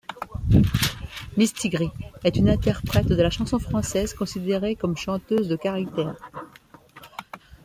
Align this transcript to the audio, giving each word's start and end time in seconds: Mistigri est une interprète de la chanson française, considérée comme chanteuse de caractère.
Mistigri 1.37 1.91
est 2.23 2.35
une 2.35 2.49
interprète 2.49 3.05
de 3.09 3.13
la 3.21 3.29
chanson 3.29 3.59
française, 3.59 4.15
considérée 4.15 4.75
comme 4.75 4.97
chanteuse 4.97 5.47
de 5.47 5.55
caractère. 5.55 6.15